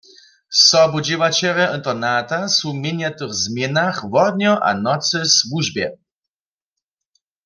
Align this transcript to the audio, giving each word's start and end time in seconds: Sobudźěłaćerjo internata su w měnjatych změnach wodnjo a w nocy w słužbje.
Sobudźěłaćerjo 0.67 1.67
internata 1.77 2.39
su 2.55 2.67
w 2.71 2.77
měnjatych 2.83 3.33
změnach 3.43 3.97
wodnjo 4.13 4.53
a 4.69 4.71
w 4.77 4.81
nocy 4.85 5.17
w 5.25 5.31
słužbje. 5.37 5.87